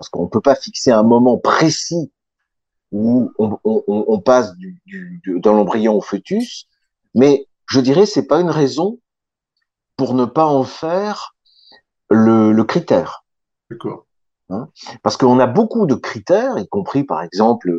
parce 0.00 0.08
qu'on 0.08 0.24
ne 0.24 0.28
peut 0.28 0.40
pas 0.40 0.54
fixer 0.54 0.90
un 0.90 1.02
moment 1.02 1.36
précis 1.36 2.10
où 2.90 3.30
on, 3.38 3.58
on, 3.64 3.84
on 3.86 4.20
passe 4.20 4.56
du, 4.56 4.80
du, 4.86 5.20
de, 5.26 5.38
dans 5.38 5.52
l'embryon 5.52 5.94
au 5.94 6.00
fœtus, 6.00 6.66
mais 7.14 7.46
je 7.68 7.80
dirais 7.80 8.06
c'est 8.06 8.26
pas 8.26 8.40
une 8.40 8.50
raison 8.50 8.98
pour 9.96 10.14
ne 10.14 10.24
pas 10.24 10.46
en 10.46 10.64
faire 10.64 11.36
le, 12.08 12.52
le 12.52 12.64
critère. 12.64 13.26
D'accord. 13.70 14.06
Hein? 14.48 14.70
Parce 15.02 15.18
qu'on 15.18 15.38
a 15.38 15.46
beaucoup 15.46 15.84
de 15.84 15.94
critères, 15.94 16.58
y 16.58 16.66
compris 16.66 17.04
par 17.04 17.22
exemple 17.22 17.70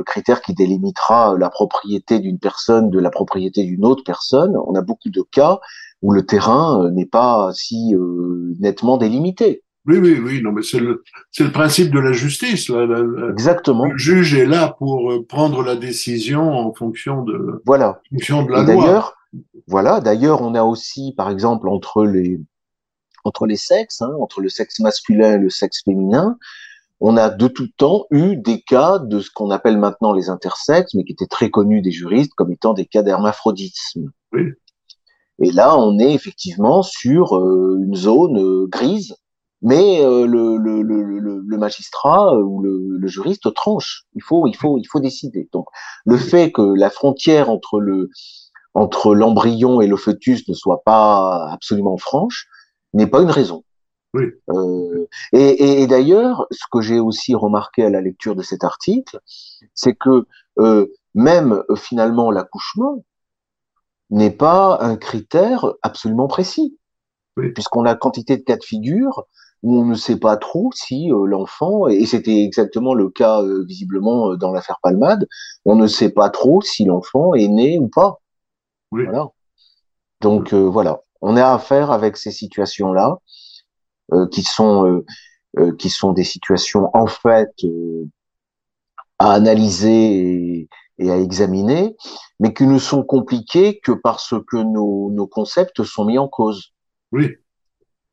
le, 0.00 0.04
critère 0.04 0.40
qui 0.42 0.54
délimitera 0.54 1.36
la 1.38 1.50
propriété 1.50 2.18
d'une 2.18 2.38
personne 2.38 2.90
de 2.90 2.98
la 2.98 3.10
propriété 3.10 3.64
d'une 3.64 3.84
autre 3.84 4.02
personne. 4.04 4.56
On 4.66 4.74
a 4.74 4.82
beaucoup 4.82 5.10
de 5.10 5.22
cas 5.22 5.60
où 6.02 6.12
le 6.12 6.24
terrain 6.24 6.84
euh, 6.84 6.90
n'est 6.90 7.06
pas 7.06 7.50
si 7.52 7.94
euh, 7.94 8.54
nettement 8.58 8.96
délimité. 8.96 9.62
Oui, 9.86 9.98
oui, 9.98 10.20
oui, 10.22 10.42
non, 10.42 10.52
mais 10.52 10.62
c'est 10.62 10.78
le, 10.78 11.02
principe 11.52 11.90
de 11.90 11.98
la 11.98 12.12
justice. 12.12 12.70
Exactement. 13.30 13.86
Le 13.86 13.96
juge 13.96 14.34
est 14.34 14.46
là 14.46 14.74
pour 14.78 15.10
euh, 15.10 15.24
prendre 15.26 15.62
la 15.62 15.74
décision 15.74 16.52
en 16.52 16.72
fonction 16.74 17.22
de, 17.22 17.62
voilà. 17.64 18.00
en 18.12 18.16
fonction 18.16 18.42
de 18.42 18.52
la 18.52 18.62
Et 18.62 18.66
loi. 18.66 18.74
D'ailleurs, 18.74 19.16
voilà. 19.66 20.00
D'ailleurs, 20.00 20.42
on 20.42 20.54
a 20.54 20.62
aussi, 20.64 21.14
par 21.16 21.30
exemple, 21.30 21.68
entre 21.68 22.04
les 22.04 22.40
entre 23.24 23.46
les 23.46 23.56
sexes, 23.56 24.00
hein, 24.00 24.12
entre 24.20 24.40
le 24.40 24.48
sexe 24.48 24.80
masculin 24.80 25.34
et 25.34 25.38
le 25.38 25.50
sexe 25.50 25.82
féminin, 25.84 26.38
on 27.00 27.16
a 27.16 27.30
de 27.30 27.48
tout 27.48 27.68
temps 27.76 28.06
eu 28.10 28.36
des 28.36 28.60
cas 28.62 28.98
de 28.98 29.20
ce 29.20 29.30
qu'on 29.30 29.50
appelle 29.50 29.78
maintenant 29.78 30.12
les 30.12 30.28
intersexes, 30.28 30.94
mais 30.94 31.04
qui 31.04 31.12
étaient 31.12 31.26
très 31.26 31.50
connus 31.50 31.82
des 31.82 31.92
juristes 31.92 32.32
comme 32.36 32.52
étant 32.52 32.74
des 32.74 32.86
cas 32.86 33.02
d'hermaphrodisme. 33.02 34.10
Oui. 34.32 34.42
Et 35.42 35.52
là, 35.52 35.76
on 35.78 35.98
est 35.98 36.12
effectivement 36.12 36.82
sur 36.82 37.36
euh, 37.36 37.80
une 37.82 37.94
zone 37.94 38.38
euh, 38.38 38.66
grise 38.66 39.14
mais 39.62 40.02
euh, 40.02 40.26
le, 40.26 40.56
le, 40.56 40.82
le, 40.82 41.02
le, 41.02 41.58
magistrat 41.58 42.34
ou 42.34 42.62
le, 42.62 42.96
le, 42.98 43.08
juriste 43.08 43.52
tranche. 43.52 44.04
Il 44.14 44.22
faut, 44.22 44.46
il 44.46 44.56
faut, 44.56 44.78
il 44.78 44.86
faut 44.86 45.00
décider. 45.00 45.48
Donc, 45.52 45.66
le 46.06 46.16
fait 46.16 46.50
que 46.50 46.62
la 46.62 46.88
frontière 46.90 47.50
entre 47.50 47.78
le 47.78 48.08
entre 48.72 49.14
l'embryon 49.14 49.80
et 49.80 49.88
le 49.88 49.96
fœtus 49.96 50.48
ne 50.48 50.54
soit 50.54 50.82
pas 50.84 51.50
absolument 51.50 51.96
franche 51.96 52.46
n'est 52.94 53.08
pas 53.08 53.20
une 53.20 53.30
raison. 53.30 53.64
Oui. 54.14 54.24
Euh, 54.50 55.06
et, 55.32 55.86
d'ailleurs, 55.86 56.46
ce 56.50 56.64
que 56.70 56.80
j'ai 56.80 56.98
aussi 56.98 57.34
remarqué 57.34 57.84
à 57.84 57.90
la 57.90 58.00
lecture 58.00 58.34
de 58.34 58.42
cet 58.42 58.64
article, 58.64 59.20
c'est 59.74 59.94
que 59.94 60.26
euh, 60.58 60.86
même 61.14 61.62
euh, 61.70 61.76
finalement 61.76 62.30
l'accouchement 62.30 63.04
n'est 64.10 64.32
pas 64.32 64.78
un 64.80 64.96
critère 64.96 65.72
absolument 65.82 66.26
précis, 66.26 66.76
oui. 67.36 67.52
puisqu'on 67.52 67.84
a 67.84 67.94
quantité 67.94 68.36
de 68.36 68.42
cas 68.42 68.56
de 68.56 68.64
figure 68.64 69.26
où 69.62 69.78
on 69.78 69.84
ne 69.84 69.94
sait 69.94 70.18
pas 70.18 70.36
trop 70.36 70.70
si 70.74 71.12
euh, 71.12 71.26
l'enfant, 71.26 71.86
et 71.86 72.04
c'était 72.06 72.42
exactement 72.42 72.94
le 72.94 73.10
cas 73.10 73.42
visiblement 73.64 74.34
dans 74.34 74.50
l'affaire 74.50 74.78
Palmade, 74.82 75.28
on 75.64 75.76
ne 75.76 75.86
sait 75.86 76.10
pas 76.10 76.30
trop 76.30 76.62
si 76.62 76.84
l'enfant 76.84 77.34
est 77.34 77.48
né 77.48 77.78
ou 77.78 77.88
pas. 77.88 78.20
Oui. 78.90 79.04
Voilà. 79.04 79.28
Donc 80.20 80.52
voilà, 80.52 81.02
on 81.20 81.36
a 81.36 81.52
affaire 81.52 81.92
avec 81.92 82.16
ces 82.16 82.32
situations-là, 82.32 83.18
qui 84.30 84.42
sont 84.42 85.02
qui 85.78 85.90
sont 85.90 86.12
des 86.12 86.24
situations 86.24 86.90
en 86.94 87.06
fait 87.06 87.50
à 89.18 89.32
analyser 89.32 89.88
et, 90.58 90.68
et, 90.98 91.10
à 91.10 91.18
examiner, 91.18 91.96
mais 92.38 92.54
qui 92.54 92.66
ne 92.66 92.78
sont 92.78 93.02
compliquées 93.02 93.78
que 93.80 93.92
parce 93.92 94.34
que 94.48 94.56
nos, 94.56 95.10
nos 95.10 95.26
concepts 95.26 95.82
sont 95.84 96.04
mis 96.04 96.18
en 96.18 96.28
cause. 96.28 96.72
Oui. 97.12 97.28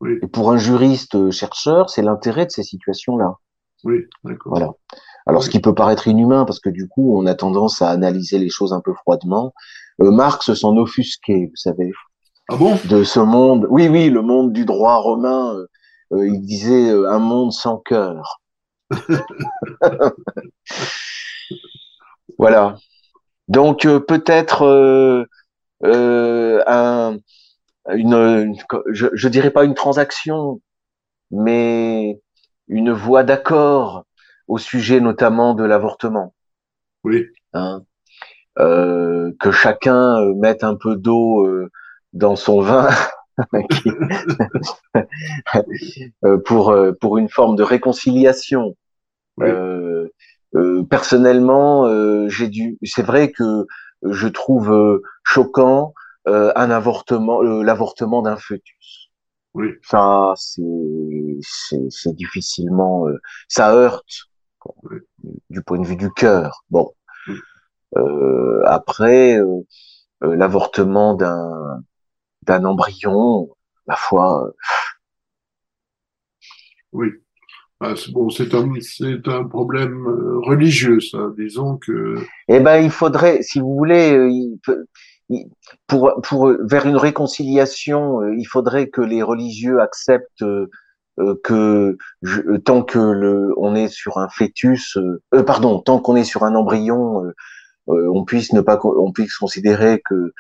Oui. 0.01 0.11
Et 0.21 0.27
pour 0.27 0.51
un 0.51 0.57
juriste 0.57 1.15
euh, 1.15 1.31
chercheur, 1.31 1.89
c'est 1.89 2.01
l'intérêt 2.01 2.45
de 2.45 2.51
ces 2.51 2.63
situations-là. 2.63 3.35
Oui, 3.83 4.01
d'accord. 4.23 4.51
Voilà. 4.51 4.69
Alors, 5.25 5.41
Oui. 5.41 5.45
ce 5.45 5.49
qui 5.49 5.59
peut 5.59 5.73
paraître 5.73 6.07
inhumain, 6.07 6.45
parce 6.45 6.59
que 6.59 6.69
du 6.69 6.87
coup, 6.87 7.17
on 7.17 7.25
a 7.25 7.35
tendance 7.35 7.81
à 7.81 7.89
analyser 7.89 8.37
les 8.37 8.49
choses 8.49 8.73
un 8.73 8.81
peu 8.81 8.93
froidement. 8.93 9.53
Euh, 10.01 10.11
Marx 10.11 10.53
s'en 10.53 10.75
offusquait, 10.77 11.47
vous 11.49 11.55
savez, 11.55 11.91
Ah 12.49 12.57
bon? 12.57 12.77
De 12.85 13.03
ce 13.03 13.19
monde. 13.19 13.65
Oui, 13.69 13.87
oui, 13.87 14.09
le 14.09 14.21
monde 14.21 14.51
du 14.53 14.65
droit 14.65 14.97
romain. 14.97 15.55
euh, 15.55 15.59
euh, 15.59 15.67
il 16.11 16.41
disait 16.41 16.91
euh, 16.91 17.09
un 17.11 17.19
monde 17.19 17.51
sans 17.53 17.77
cœur. 17.77 18.41
voilà. 22.37 22.75
Donc 23.49 23.85
euh, 23.85 23.99
peut-être 23.99 24.63
euh, 24.65 25.25
euh, 25.85 26.63
un, 26.67 27.17
une, 27.93 28.13
une- 28.15 28.57
je, 28.91 29.07
je 29.13 29.29
dirais 29.29 29.51
pas 29.51 29.65
une 29.65 29.75
transaction, 29.75 30.61
mais 31.31 32.21
une 32.67 32.91
voie 32.91 33.23
d'accord 33.23 34.05
au 34.47 34.57
sujet 34.57 35.01
notamment 35.01 35.55
de 35.55 35.63
l'avortement. 35.63 36.35
Oui, 37.03 37.27
hein. 37.53 37.83
Euh, 38.59 39.33
que 39.39 39.51
chacun 39.51 40.19
euh, 40.21 40.33
mette 40.35 40.63
un 40.63 40.75
peu 40.75 40.95
d'eau 40.97 41.45
euh, 41.47 41.69
dans 42.13 42.35
son 42.35 42.61
vin 42.61 42.87
euh, 42.87 42.91
pour 46.45 46.71
euh, 46.71 46.93
pour 46.99 47.17
une 47.17 47.29
forme 47.29 47.55
de 47.55 47.63
réconciliation. 47.63 48.75
Oui. 49.37 49.47
Euh, 49.47 50.09
euh, 50.55 50.83
personnellement, 50.83 51.87
euh, 51.87 52.27
j'ai 52.29 52.47
dû. 52.47 52.77
C'est 52.83 53.03
vrai 53.03 53.31
que 53.31 53.67
je 54.03 54.27
trouve 54.27 54.71
euh, 54.71 55.01
choquant 55.23 55.93
euh, 56.27 56.51
un 56.55 56.71
avortement, 56.71 57.41
euh, 57.43 57.63
l'avortement 57.63 58.21
d'un 58.21 58.37
fœtus. 58.37 59.09
Oui. 59.53 59.69
Ça, 59.83 60.33
c'est 60.35 60.61
c'est 61.89 62.15
difficilement, 62.15 63.07
euh, 63.07 63.19
ça 63.47 63.73
heurte 63.73 64.29
du 65.49 65.61
point 65.61 65.79
de 65.79 65.85
vue 65.85 65.95
du 65.95 66.11
cœur. 66.11 66.63
Bon, 66.69 66.93
euh, 67.97 68.63
après 68.65 69.39
l'avortement 70.21 71.15
d'un 71.15 71.83
d'un 72.47 72.65
embryon, 72.65 73.49
la 73.87 73.95
foi. 73.95 74.51
Oui. 76.93 77.07
Ah, 77.79 77.93
bon, 78.11 78.29
c'est 78.29 78.55
un, 78.55 78.71
un 79.25 79.43
problème 79.43 80.07
religieux, 80.43 80.99
ça. 80.99 81.19
Disons 81.37 81.77
que. 81.77 82.15
Eh 82.47 82.59
ben, 82.59 82.77
il 82.77 82.89
faudrait, 82.89 83.43
si 83.43 83.59
vous 83.59 83.75
voulez, 83.75 84.17
peut, 84.63 84.87
pour, 85.87 86.13
pour 86.23 86.53
vers 86.61 86.85
une 86.85 86.97
réconciliation, 86.97 88.21
euh, 88.21 88.35
il 88.37 88.45
faudrait 88.45 88.89
que 88.89 89.01
les 89.01 89.21
religieux 89.21 89.81
acceptent 89.81 90.41
euh, 90.41 90.69
euh, 91.19 91.35
que 91.43 91.97
tant 92.63 92.83
que 92.83 92.99
le, 92.99 93.53
on 93.57 93.75
est 93.75 93.89
sur 93.89 94.17
un 94.17 94.29
fœtus, 94.29 94.97
euh, 94.97 95.43
pardon, 95.43 95.79
tant 95.79 95.99
qu'on 95.99 96.15
est 96.15 96.23
sur 96.23 96.43
un 96.43 96.55
embryon, 96.55 97.23
on 97.87 98.25
puisse 98.25 98.53
ne 98.53 98.61
pas, 98.61 98.79
on 98.83 99.11
puisse 99.11 99.37
considérer 99.37 100.01
que 100.03 100.33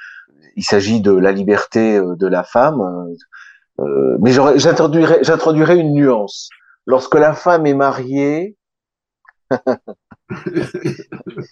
il 0.57 0.63
s'agit 0.63 0.99
de 0.99 1.11
la 1.11 1.31
liberté 1.31 2.01
de 2.01 2.27
la 2.27 2.43
femme. 2.43 2.81
mais 4.19 4.31
j'introduirais, 4.31 5.19
j'introduirais 5.21 5.77
une 5.77 5.93
nuance. 5.93 6.49
Lorsque 6.85 7.15
la 7.15 7.33
femme 7.33 7.65
est 7.65 7.73
mariée, 7.73 8.57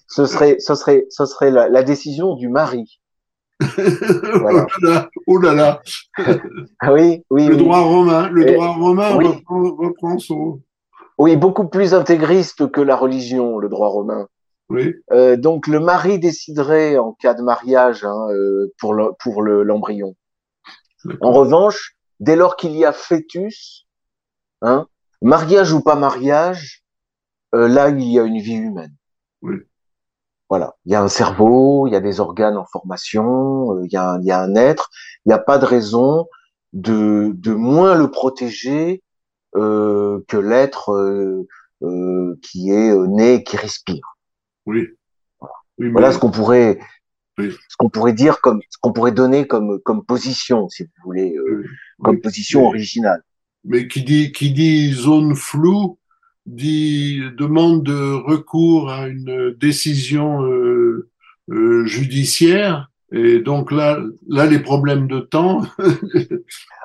ce 0.08 0.26
serait, 0.26 0.58
ce 0.60 0.76
serait, 0.76 1.06
ce 1.10 1.26
serait 1.26 1.52
la, 1.52 1.70
la 1.70 1.84
décision 1.84 2.36
du 2.36 2.50
mari. 2.50 3.00
oh 5.28 5.38
là 5.40 5.54
là, 5.54 5.82
ah 6.82 6.94
oui, 6.94 7.24
oui. 7.30 7.48
Le 7.48 7.56
droit 7.56 7.80
romain, 7.80 8.30
le 8.30 8.46
droit 8.46 8.74
romain 8.74 9.10
reprend, 9.10 10.20
son. 10.20 10.60
Oui, 11.18 11.38
beaucoup 11.38 11.68
plus 11.68 11.94
intégriste 11.94 12.70
que 12.70 12.82
la 12.82 12.98
religion, 12.98 13.58
le 13.58 13.70
droit 13.70 13.88
romain. 13.88 14.28
Oui. 14.70 14.96
Euh, 15.12 15.36
donc 15.38 15.68
le 15.68 15.80
mari 15.80 16.18
déciderait 16.20 16.98
en 16.98 17.14
cas 17.14 17.34
de 17.34 17.44
mariage 17.44 18.04
hein, 18.04 18.28
euh, 18.32 18.74
pour 18.80 18.94
le, 18.94 19.12
pour 19.20 19.44
l'embryon. 19.44 20.16
en 21.22 21.32
revanche, 21.32 21.96
dès 22.20 22.36
lors 22.36 22.56
qu'il 22.56 22.76
y 22.76 22.84
a 22.84 22.92
fœtus, 22.92 23.86
hein, 24.62 24.88
mariage 25.22 25.72
ou 25.72 25.82
pas 25.82 25.96
mariage, 25.96 26.84
euh, 27.54 27.68
là 27.68 27.90
il 27.90 28.04
y 28.04 28.20
a 28.20 28.24
une 28.24 28.40
vie 28.40 28.56
humaine. 28.56 28.96
Oui. 29.42 29.58
Voilà, 30.50 30.76
il 30.86 30.92
y 30.92 30.96
a 30.96 31.02
un 31.02 31.08
cerveau, 31.08 31.88
il 31.88 31.94
y 31.94 31.96
a 31.96 32.02
des 32.02 32.20
organes 32.20 32.58
en 32.58 32.66
formation, 32.66 33.84
il 33.84 33.92
y 33.92 33.98
a 33.98 34.12
un, 34.12 34.22
il 34.22 34.28
y 34.28 34.32
a 34.32 34.42
un 34.42 34.56
être. 34.56 34.90
Il 35.26 35.30
n'y 35.30 35.34
a 35.34 35.40
pas 35.40 35.58
de 35.58 35.66
raison 35.66 36.28
de, 36.74 37.32
de 37.36 37.54
moins 37.54 37.96
le 37.96 38.12
protéger 38.12 39.04
euh, 39.56 40.24
que 40.28 40.38
l'être 40.38 40.92
euh, 40.92 41.48
euh 41.84 42.36
qui 42.42 42.72
est 42.72 42.96
né, 43.08 43.44
qui 43.44 43.58
respire. 43.58 44.15
Oui. 44.66 44.88
Voilà, 45.78 46.12
ce 46.12 46.20
qu'on 46.20 46.32
pourrait, 46.32 46.80
ce 47.38 47.76
qu'on 47.78 47.90
pourrait 47.90 48.14
dire 48.14 48.40
comme, 48.42 48.62
ce 48.70 48.78
qu'on 48.80 48.94
pourrait 48.94 49.12
donner 49.12 49.46
comme 49.46 49.80
comme 49.82 50.06
position, 50.06 50.70
si 50.70 50.84
vous 50.84 50.90
voulez, 51.04 51.36
comme 52.02 52.22
position 52.22 52.66
originale. 52.66 53.24
Mais 53.66 53.88
qui 53.88 54.04
dit 54.04 54.32
qui 54.32 54.54
dit 54.54 54.94
zone 54.94 55.36
floue 55.36 55.98
dit, 56.46 57.22
demande 57.38 57.84
de 57.84 58.14
recours 58.14 58.92
à 58.92 59.08
une 59.08 59.52
décision 59.52 60.44
euh, 60.46 61.10
euh, 61.50 61.86
judiciaire. 61.86 62.90
Et 63.12 63.40
donc 63.40 63.72
là, 63.72 64.00
là, 64.28 64.46
les 64.46 64.60
problèmes 64.60 65.08
de 65.08 65.20
temps. 65.20 65.62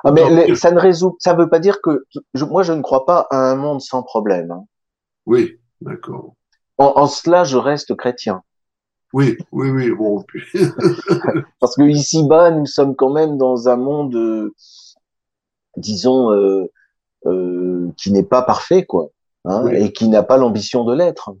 ah, 0.03 0.11
mais 0.11 0.55
ça 0.55 0.71
ne 0.71 0.79
résout, 0.79 1.15
ça 1.19 1.33
veut 1.33 1.49
pas 1.49 1.59
dire 1.59 1.81
que 1.81 2.05
moi 2.35 2.63
je 2.63 2.73
ne 2.73 2.81
crois 2.81 3.05
pas 3.05 3.27
à 3.31 3.37
un 3.37 3.55
monde 3.55 3.81
sans 3.81 4.03
problème. 4.03 4.51
Hein. 4.51 4.63
Oui, 5.25 5.57
d'accord. 5.81 6.35
En, 6.77 6.93
en, 6.95 7.07
cela, 7.07 7.43
je 7.43 7.57
reste 7.57 7.95
chrétien. 7.95 8.43
Oui, 9.13 9.37
oui, 9.51 9.69
oui. 9.69 9.91
Bon. 9.91 10.23
Parce 11.59 11.75
que 11.75 11.83
ici 11.83 12.25
bas, 12.25 12.51
nous 12.51 12.65
sommes 12.65 12.95
quand 12.95 13.11
même 13.11 13.37
dans 13.37 13.67
un 13.67 13.75
monde, 13.75 14.15
euh, 14.15 14.53
disons, 15.77 16.31
euh, 16.31 16.71
euh, 17.25 17.91
qui 17.97 18.11
n'est 18.11 18.23
pas 18.23 18.41
parfait, 18.41 18.85
quoi 18.85 19.09
hein, 19.45 19.67
et 19.67 19.91
qui 19.91 20.07
n'a 20.07 20.23
pas 20.23 20.37
l'ambition 20.37 20.83
de 20.83 20.95
l'être. 20.95 21.35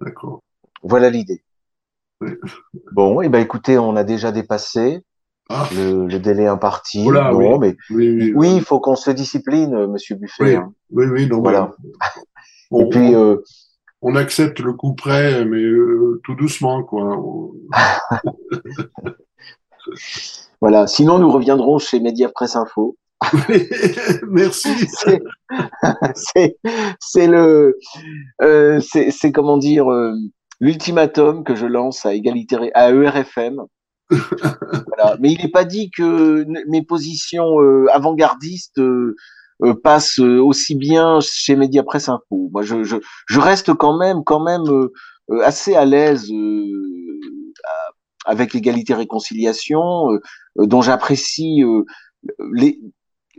D'accord. 0.00 0.42
Voilà 0.82 1.10
l'idée. 1.10 1.42
Oui. 2.20 2.30
Bon, 2.92 3.22
et 3.22 3.26
eh 3.26 3.28
ben 3.28 3.40
écoutez, 3.40 3.78
on 3.78 3.96
a 3.96 4.04
déjà 4.04 4.30
dépassé 4.32 5.02
ah. 5.48 5.66
le, 5.74 6.06
le, 6.06 6.18
délai 6.18 6.46
imparti. 6.46 7.04
Voilà, 7.04 7.32
non, 7.32 7.56
oui. 7.56 7.58
mais 7.58 7.76
oui, 7.90 8.32
oui, 8.34 8.56
il 8.56 8.62
faut 8.62 8.78
qu'on 8.78 8.96
se 8.96 9.10
discipline, 9.10 9.86
Monsieur 9.86 10.16
Buffet. 10.16 10.44
Oui, 10.44 10.54
hein. 10.54 10.72
oui, 10.90 11.06
oui, 11.06 11.26
non, 11.26 11.40
voilà. 11.40 11.72
Bon, 12.70 12.86
et 12.86 12.88
puis, 12.88 13.14
euh, 13.14 13.38
on, 14.02 14.16
accepte 14.16 14.60
le 14.60 14.72
coup 14.72 14.94
près, 14.94 15.44
mais 15.44 15.62
euh, 15.62 16.20
tout 16.24 16.34
doucement, 16.34 16.82
quoi. 16.82 17.18
voilà. 20.60 20.86
Sinon, 20.86 21.18
nous 21.18 21.30
reviendrons 21.30 21.78
chez 21.78 22.00
Média 22.00 22.28
Presse 22.28 22.56
Info. 22.56 22.96
Merci. 24.28 24.70
C'est 27.00 27.26
le, 27.26 27.78
euh, 28.42 28.80
c'est 28.80 29.32
comment 29.32 29.58
dire, 29.58 29.90
euh, 29.90 30.14
l'ultimatum 30.58 31.44
que 31.44 31.54
je 31.54 31.66
lance 31.66 32.06
à 32.06 32.14
égalité 32.14 32.56
à 32.74 32.90
ERFM. 32.90 33.60
voilà. 34.10 35.16
Mais 35.20 35.32
il 35.32 35.42
n'est 35.42 35.50
pas 35.50 35.64
dit 35.64 35.90
que 35.90 36.46
mes 36.68 36.82
positions 36.82 37.58
avant-gardistes 37.92 38.80
euh, 39.62 39.68
euh, 39.68 39.74
passent 39.74 40.18
aussi 40.18 40.74
bien 40.74 41.18
chez 41.20 41.56
Média 41.56 41.82
Presse 41.82 42.08
Info. 42.08 42.48
Moi, 42.52 42.62
je, 42.62 42.82
je, 42.84 42.96
je, 43.26 43.40
reste 43.40 43.74
quand 43.74 43.96
même, 43.96 44.22
quand 44.24 44.40
même 44.40 44.64
assez 45.42 45.74
à 45.74 45.84
l'aise 45.84 46.30
avec 48.26 48.52
l'égalité 48.52 48.94
réconciliation, 48.94 50.08
dont 50.56 50.82
j'apprécie 50.82 51.62
les 52.52 52.78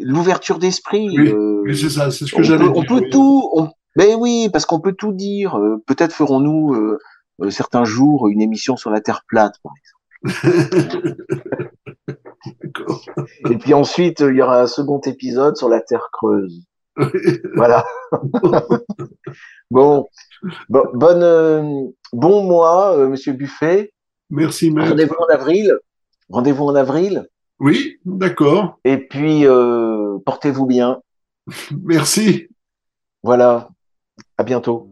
l'ouverture 0.01 0.59
d'esprit. 0.59 1.09
Oui, 1.17 1.29
euh, 1.29 1.73
c'est 1.73 1.89
ça, 1.89 2.11
c'est 2.11 2.25
ce 2.25 2.35
que 2.35 2.41
dire. 2.41 2.73
On 2.75 2.83
peut 2.83 3.03
tout, 3.11 3.49
on, 3.53 3.69
ben 3.95 4.15
oui, 4.17 4.49
parce 4.51 4.65
qu'on 4.65 4.79
peut 4.79 4.93
tout 4.93 5.13
dire. 5.13 5.57
Euh, 5.57 5.81
peut-être 5.85 6.13
ferons-nous 6.13 6.73
euh, 6.73 6.99
euh, 7.41 7.49
certains 7.49 7.83
jours 7.83 8.27
une 8.27 8.41
émission 8.41 8.77
sur 8.77 8.89
la 8.89 9.01
Terre 9.01 9.23
plate, 9.27 9.55
par 9.63 9.73
exemple. 9.77 9.97
Et 13.49 13.57
puis 13.57 13.73
ensuite, 13.73 14.19
il 14.21 14.35
y 14.35 14.41
aura 14.41 14.61
un 14.61 14.67
second 14.67 14.99
épisode 15.01 15.57
sur 15.57 15.69
la 15.69 15.81
Terre 15.81 16.09
creuse. 16.11 16.63
voilà. 17.55 17.85
bon, 19.71 20.07
bon, 20.69 20.83
bonne, 20.93 21.23
euh, 21.23 21.63
bon 22.13 22.43
mois, 22.43 22.97
euh, 22.97 23.07
Monsieur 23.07 23.33
Buffet. 23.33 23.93
Merci, 24.29 24.71
maître. 24.71 24.89
Rendez-vous 24.89 25.15
en 25.15 25.33
avril. 25.33 25.77
Rendez-vous 26.29 26.65
en 26.65 26.75
avril. 26.75 27.27
Oui, 27.59 27.99
d'accord. 28.05 28.79
Et 28.83 28.97
puis, 28.97 29.45
euh, 29.45 30.17
portez-vous 30.25 30.65
bien. 30.65 31.01
Merci. 31.83 32.47
Voilà. 33.23 33.69
À 34.37 34.43
bientôt. 34.43 34.90